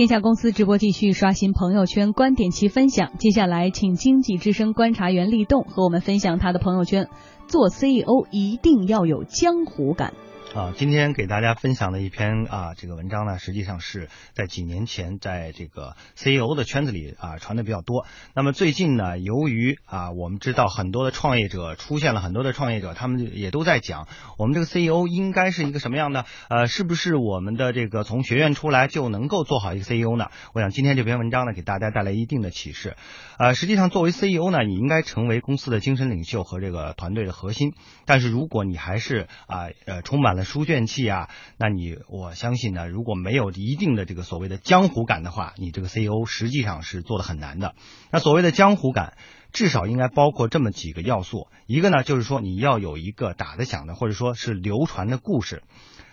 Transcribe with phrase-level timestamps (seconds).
[0.00, 3.12] 天下公司直播继续刷新朋友圈观点其分享。
[3.18, 7.10] 接下来，请经济之声观察员立栋和我们分享他的朋友圈：
[7.48, 10.14] 做 CEO 一定要有江湖感。
[10.52, 18.04] 啊，今天给大家分享的一篇啊，这个文章呢，实际上是在几年前在这个 CEO 的圈子里啊传的比较多。
[18.34, 24.08] 那么最近呢，由于啊，我们知道很多的创业者出现了很多的创业者，他们也都在讲，
[24.38, 26.24] 我们这个 CEO 应该是一个什么样的？
[26.48, 30.30] 呃，是不是我们的这个从学院出来就能够做好一个 CEO 呢？
[30.52, 32.96] 我想今天这篇文章呢，给大家带来一定的启示。
[33.38, 37.72] 呃，实际上作为 CEO 呢，你应该成为公司的精神领袖和这个团队的核心。
[38.04, 47.74] 但是如果你还是啊呃充满了书卷气啊，那你我相信呢，如果没有一定的这个所谓的江湖感的话，你这个 CEO 实际上是做的很难的。
[48.10, 49.16] 那所谓的江湖感，
[49.52, 55.62] 至少应该包括这么几个要素，一个呢就是说你要有一个打得响的或者说是流传的故事。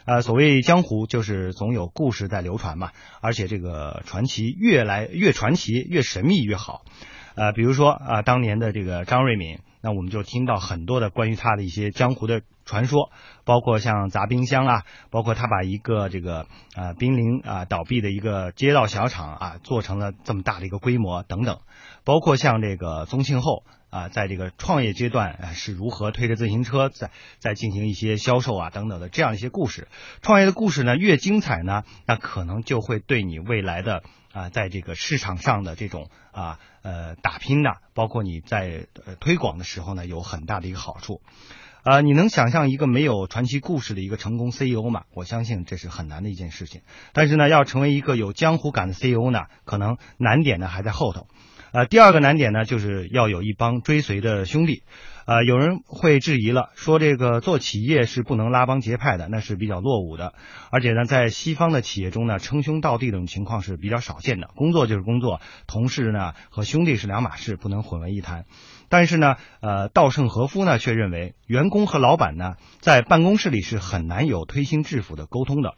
[0.05, 6.83] 呃，所谓江湖就是总有故事在流传嘛，而且这个传奇越来越传奇越神秘越好。
[7.35, 13.09] 呃，比如说啊，当年的这个张瑞敏，那我们就听到很多的关于他的一些江湖的传说，
[13.45, 21.61] 包括像砸冰箱啊，包括他把一个这个啊濒临啊倒闭的一个街道小厂啊做成了这么大的一个规模等等，
[22.03, 29.87] 包括像这个宗庆后啊，在这个创业阶段啊是如何推着自行车在在进行一些销售啊等等的这样一些故事，
[30.21, 34.03] 创业的故事呢越精彩呢，那可能就会对你未来的。
[34.33, 38.85] 啊，在这个市场上的这种啊呃打拼呢，包括你在
[39.19, 41.21] 推广的时候呢，有很大的一个好处。
[41.89, 45.03] 呃，你能想象一个没有传奇故事的一个成功 CEO 吗？
[45.13, 46.81] 我相信这是很难的一件事情。
[47.13, 51.27] 但是呢，要成为一个有江湖感的 CEO 呢，可能难点呢还在后头。
[51.73, 54.83] 呃，第二个难点呢，就是要有一帮追随的兄弟。
[55.25, 60.33] 呃，有人会质疑了，说这个做企业是不能拉帮结派的，那是比较落伍的。
[60.71, 64.47] 而且呢，在西方的企业中呢，称兄道弟这种情况是比较少见的。
[64.55, 68.45] 工作就是工作，同事呢和兄弟是两码事，不能混为一谈。
[68.87, 75.73] 但是呢，呃，稻盛和夫呢却认为，员工和老板呢在办公室里是很难有推心置腹的沟通的，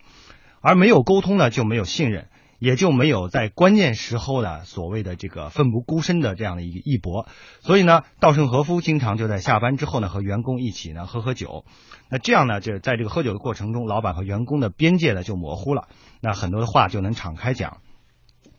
[0.61, 2.27] 而没有沟通呢就没有信任。
[2.59, 7.27] 也就没有在关键时候呢所谓的这个奋不顾身的这样的一个一搏，
[7.61, 11.65] 所以呢，稻盛和夫经常就在下班之后呢和员工一起呢喝喝酒，
[12.09, 15.87] 那这样呢就在这个喝酒的过程中，老板和员工的边界呢就模糊了，
[16.21, 17.77] 那很多的话就能敞开讲。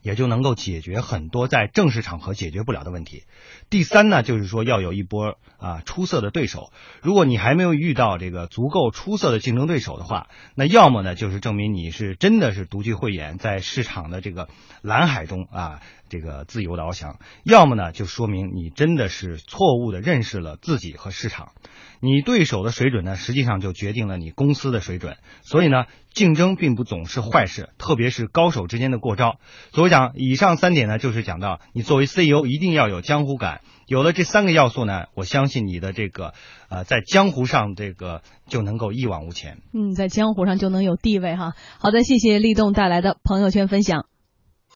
[0.03, 3.25] 也就能够解决很多在正式场合解决不了的问题。
[3.69, 6.73] 第三呢，就是说要有一波啊出色的对手。
[7.03, 14.49] 如果你还没有遇到这个足够出色的竞争对手的话，那要么呢就是证明你是真的是独具慧眼，在市场的这个
[14.83, 21.53] 蓝海中啊这个自由的翱翔；要么呢就说明你真的是错误的认识了自己和市场。
[22.03, 25.17] 你对手的水准呢，实际上就决定了你公司的水准。
[25.43, 25.85] 所以呢。
[26.13, 29.39] 竞争并不总是坏事，特别是高手之间的过招。
[29.73, 33.61] 所以讲，以上三点呢，就是讲到你作为 CEO 一定要有江湖感。
[33.87, 36.33] 有了这三个要素呢，我相信你的这个
[36.71, 39.59] 呃，在江湖上这个就能够一往无前。
[39.75, 41.55] 嗯，在江湖上就能有地位哈。
[41.79, 44.07] 好的，谢谢立栋带来的朋友圈分享。